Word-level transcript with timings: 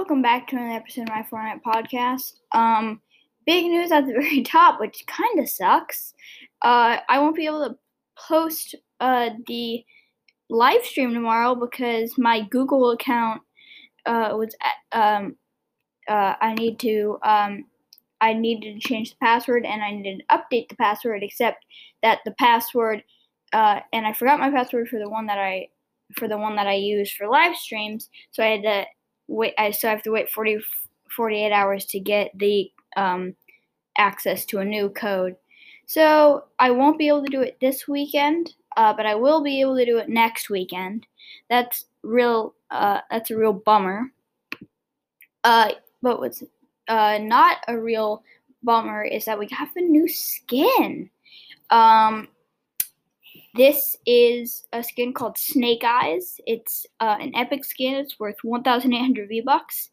Welcome 0.00 0.22
back 0.22 0.48
to 0.48 0.56
another 0.56 0.76
episode 0.76 1.02
of 1.02 1.08
my 1.10 1.26
Fortnite 1.30 1.60
podcast. 1.60 2.36
Um, 2.52 3.02
big 3.44 3.66
news 3.66 3.92
at 3.92 4.06
the 4.06 4.12
very 4.18 4.42
top, 4.42 4.80
which 4.80 5.04
kind 5.06 5.38
of 5.38 5.46
sucks. 5.46 6.14
Uh, 6.62 6.96
I 7.06 7.18
won't 7.18 7.36
be 7.36 7.44
able 7.44 7.68
to 7.68 7.76
post 8.16 8.74
uh, 9.00 9.28
the 9.46 9.84
live 10.48 10.82
stream 10.86 11.12
tomorrow 11.12 11.54
because 11.54 12.16
my 12.16 12.40
Google 12.48 12.92
account 12.92 13.42
uh, 14.06 14.30
was 14.32 14.56
um, 14.92 15.36
uh, 16.08 16.32
I 16.40 16.54
need 16.54 16.78
to 16.78 17.18
um, 17.22 17.66
I 18.22 18.32
needed 18.32 18.80
to 18.80 18.88
change 18.88 19.10
the 19.10 19.16
password 19.22 19.66
and 19.66 19.82
I 19.82 19.90
needed 19.90 20.22
to 20.22 20.38
update 20.38 20.70
the 20.70 20.76
password. 20.76 21.22
Except 21.22 21.62
that 22.02 22.20
the 22.24 22.32
password 22.38 23.04
uh, 23.52 23.80
and 23.92 24.06
I 24.06 24.14
forgot 24.14 24.40
my 24.40 24.50
password 24.50 24.88
for 24.88 24.98
the 24.98 25.10
one 25.10 25.26
that 25.26 25.38
I 25.38 25.68
for 26.16 26.26
the 26.26 26.38
one 26.38 26.56
that 26.56 26.66
I 26.66 26.76
use 26.76 27.12
for 27.12 27.28
live 27.28 27.54
streams. 27.54 28.08
So 28.30 28.42
I 28.42 28.46
had 28.46 28.62
to 28.62 28.86
wait. 29.30 29.54
I 29.56 29.70
still 29.70 29.90
have 29.90 30.02
to 30.02 30.10
wait 30.10 30.28
40, 30.28 30.58
48 31.08 31.52
hours 31.52 31.84
to 31.86 32.00
get 32.00 32.30
the 32.36 32.70
um, 32.96 33.34
access 33.96 34.44
to 34.46 34.58
a 34.58 34.64
new 34.64 34.90
code. 34.90 35.36
So 35.86 36.44
I 36.58 36.70
won't 36.70 36.98
be 36.98 37.08
able 37.08 37.24
to 37.24 37.30
do 37.30 37.40
it 37.40 37.58
this 37.60 37.88
weekend, 37.88 38.54
uh, 38.76 38.92
but 38.92 39.06
I 39.06 39.14
will 39.14 39.42
be 39.42 39.60
able 39.60 39.76
to 39.76 39.84
do 39.84 39.98
it 39.98 40.08
next 40.08 40.50
weekend. 40.50 41.06
That's 41.48 41.86
real. 42.02 42.54
Uh, 42.70 43.00
that's 43.10 43.30
a 43.30 43.36
real 43.36 43.52
bummer. 43.52 44.12
Uh, 45.42 45.70
but 46.02 46.20
what's 46.20 46.42
uh, 46.88 47.18
not 47.20 47.58
a 47.68 47.78
real 47.78 48.22
bummer 48.62 49.02
is 49.02 49.24
that 49.24 49.38
we 49.38 49.48
have 49.50 49.70
a 49.76 49.80
new 49.80 50.08
skin. 50.08 51.10
Um, 51.70 52.28
this 53.54 53.96
is 54.06 54.66
a 54.72 54.82
skin 54.82 55.12
called 55.12 55.36
Snake 55.36 55.82
Eyes. 55.84 56.40
It's 56.46 56.86
uh, 57.00 57.16
an 57.20 57.34
epic 57.34 57.64
skin. 57.64 57.94
It's 57.94 58.18
worth 58.18 58.36
1,800 58.42 59.28
V 59.28 59.40
bucks, 59.40 59.90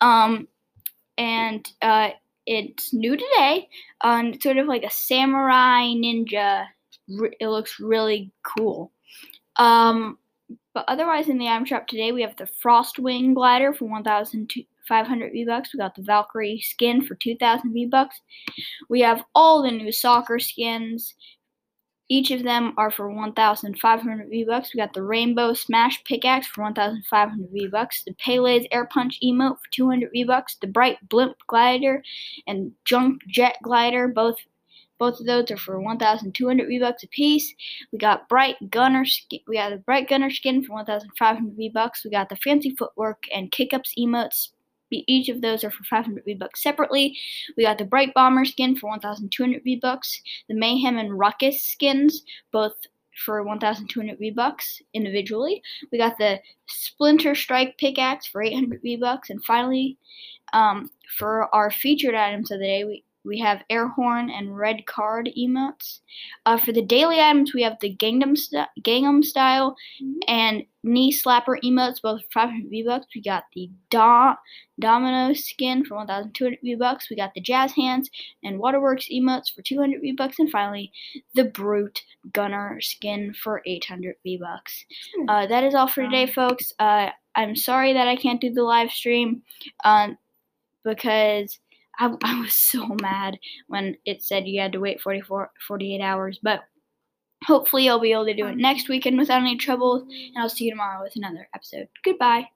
um, 0.00 0.46
and 1.18 1.68
uh, 1.82 2.10
it's 2.46 2.92
new 2.92 3.16
today. 3.16 3.68
Um, 4.02 4.26
it's 4.28 4.44
sort 4.44 4.58
of 4.58 4.66
like 4.66 4.84
a 4.84 4.90
samurai 4.90 5.86
ninja. 5.86 6.66
It 7.08 7.48
looks 7.48 7.80
really 7.80 8.30
cool. 8.42 8.92
Um, 9.56 10.18
but 10.72 10.84
otherwise, 10.88 11.28
in 11.28 11.38
the 11.38 11.48
item 11.48 11.64
shop 11.64 11.86
today, 11.86 12.12
we 12.12 12.22
have 12.22 12.36
the 12.36 12.48
Frostwing 12.64 13.34
glider 13.34 13.72
for 13.72 13.86
1,500 13.86 15.32
V 15.32 15.44
bucks. 15.44 15.72
We 15.72 15.78
got 15.78 15.94
the 15.94 16.02
Valkyrie 16.02 16.60
skin 16.60 17.02
for 17.02 17.14
2,000 17.14 17.72
V 17.72 17.86
bucks. 17.86 18.20
We 18.88 19.00
have 19.00 19.24
all 19.34 19.62
the 19.62 19.70
new 19.70 19.92
soccer 19.92 20.38
skins. 20.38 21.14
Each 22.08 22.30
of 22.30 22.42
them 22.42 22.74
are 22.76 22.90
for 22.90 23.10
1,500 23.10 24.28
V-Bucks. 24.28 24.74
We 24.74 24.78
got 24.78 24.92
the 24.92 25.02
Rainbow 25.02 25.54
Smash 25.54 26.04
Pickaxe 26.04 26.46
for 26.46 26.62
1,500 26.62 27.48
V-Bucks, 27.50 28.04
the 28.04 28.12
Pele's 28.14 28.66
Air 28.70 28.86
Punch 28.86 29.18
Emote 29.22 29.58
for 29.58 29.70
200 29.70 30.10
V-Bucks, 30.12 30.56
the 30.60 30.66
Bright 30.66 30.98
Blimp 31.08 31.36
Glider 31.46 32.02
and 32.46 32.72
Junk 32.84 33.22
Jet 33.28 33.56
Glider, 33.62 34.08
both 34.08 34.36
both 34.98 35.18
of 35.18 35.26
those 35.26 35.50
are 35.50 35.56
for 35.56 35.80
1,200 35.80 36.68
V-Bucks 36.68 37.02
a 37.02 37.08
piece. 37.08 37.52
We 37.90 37.98
got 37.98 38.28
Bright 38.28 38.56
Gunner 38.70 39.04
skin. 39.04 39.40
We 39.48 39.56
got 39.56 39.70
the 39.70 39.78
Bright 39.78 40.08
Gunner 40.08 40.30
skin 40.30 40.62
for 40.62 40.74
1,500 40.74 41.56
V-Bucks. 41.56 42.04
We 42.04 42.10
got 42.10 42.28
the 42.28 42.36
Fancy 42.36 42.76
Footwork 42.78 43.24
and 43.34 43.50
Kick-Ups 43.50 43.94
emotes 43.98 44.50
each 44.90 45.28
of 45.28 45.40
those 45.40 45.64
are 45.64 45.70
for 45.70 45.84
500 45.84 46.24
V-Bucks 46.24 46.62
separately. 46.62 47.16
We 47.56 47.64
got 47.64 47.78
the 47.78 47.84
Bright 47.84 48.14
Bomber 48.14 48.44
skin 48.44 48.76
for 48.76 48.88
1,200 48.90 49.62
V-Bucks. 49.64 50.20
The 50.48 50.54
Mayhem 50.54 50.98
and 50.98 51.18
Ruckus 51.18 51.62
skins, 51.62 52.22
both 52.52 52.74
for 53.24 53.42
1,200 53.42 54.18
V-Bucks 54.18 54.82
individually. 54.92 55.62
We 55.92 55.98
got 55.98 56.18
the 56.18 56.40
Splinter 56.66 57.34
Strike 57.34 57.78
pickaxe 57.78 58.26
for 58.26 58.42
800 58.42 58.82
V-Bucks. 58.82 59.30
And 59.30 59.44
finally, 59.44 59.96
um, 60.52 60.90
for 61.18 61.54
our 61.54 61.70
featured 61.70 62.14
items 62.14 62.50
of 62.50 62.58
the 62.58 62.64
day, 62.64 62.84
we 62.84 63.04
we 63.24 63.38
have 63.38 63.64
air 63.70 63.88
horn 63.88 64.30
and 64.30 64.56
red 64.56 64.86
card 64.86 65.30
emotes. 65.38 66.00
Uh, 66.46 66.58
for 66.58 66.72
the 66.72 66.82
daily 66.82 67.20
items, 67.20 67.54
we 67.54 67.62
have 67.62 67.76
the 67.80 67.94
Gangnam, 67.96 68.36
st- 68.36 68.68
Gangnam 68.82 69.24
style 69.24 69.76
mm-hmm. 70.02 70.18
and 70.28 70.64
knee 70.82 71.12
slapper 71.12 71.56
emotes, 71.64 72.02
both 72.02 72.22
for 72.22 72.40
500 72.40 72.68
V 72.68 72.82
bucks. 72.82 73.06
We 73.14 73.22
got 73.22 73.44
the 73.54 73.70
Do- 73.90 74.34
Domino 74.78 75.32
skin 75.32 75.84
for 75.84 75.96
1,200 75.96 76.58
V 76.62 76.74
bucks. 76.74 77.08
We 77.08 77.16
got 77.16 77.32
the 77.34 77.40
Jazz 77.40 77.72
Hands 77.72 78.08
and 78.42 78.58
Waterworks 78.58 79.08
emotes 79.12 79.52
for 79.54 79.62
200 79.62 80.00
V 80.00 80.12
bucks, 80.12 80.38
and 80.38 80.50
finally 80.50 80.92
the 81.34 81.44
Brute 81.44 82.02
Gunner 82.32 82.80
skin 82.80 83.34
for 83.42 83.62
800 83.66 84.16
V 84.22 84.36
bucks. 84.36 84.84
Hmm. 85.16 85.28
Uh, 85.28 85.46
that 85.46 85.64
is 85.64 85.74
all 85.74 85.88
for 85.88 86.02
today, 86.02 86.26
folks. 86.26 86.72
Uh, 86.78 87.10
I'm 87.34 87.56
sorry 87.56 87.92
that 87.92 88.08
I 88.08 88.16
can't 88.16 88.40
do 88.40 88.52
the 88.52 88.62
live 88.62 88.90
stream 88.90 89.42
um, 89.84 90.16
because 90.84 91.58
I, 91.98 92.14
I 92.24 92.40
was 92.40 92.54
so 92.54 92.96
mad 93.00 93.38
when 93.68 93.96
it 94.04 94.22
said 94.22 94.46
you 94.46 94.60
had 94.60 94.72
to 94.72 94.80
wait 94.80 95.00
44, 95.00 95.50
48 95.66 96.00
hours, 96.00 96.38
but 96.42 96.64
hopefully 97.44 97.88
I'll 97.88 98.00
be 98.00 98.12
able 98.12 98.26
to 98.26 98.34
do 98.34 98.46
it 98.46 98.56
next 98.56 98.88
weekend 98.88 99.18
without 99.18 99.40
any 99.42 99.56
trouble, 99.56 100.06
and 100.08 100.38
I'll 100.38 100.48
see 100.48 100.64
you 100.64 100.70
tomorrow 100.70 101.02
with 101.02 101.16
another 101.16 101.48
episode. 101.54 101.88
Goodbye. 102.04 102.48